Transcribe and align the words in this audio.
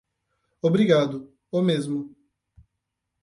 Obrigado, 0.63 1.31
o 1.51 1.61
mesmo. 1.61 2.09